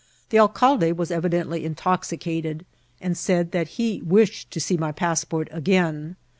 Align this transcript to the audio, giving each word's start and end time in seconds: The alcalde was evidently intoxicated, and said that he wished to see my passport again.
The 0.31 0.39
alcalde 0.39 0.93
was 0.93 1.11
evidently 1.11 1.63
intoxicated, 1.63 2.65
and 2.99 3.15
said 3.15 3.51
that 3.51 3.67
he 3.77 4.01
wished 4.01 4.49
to 4.49 4.59
see 4.59 4.75
my 4.75 4.91
passport 4.91 5.47
again. 5.51 6.15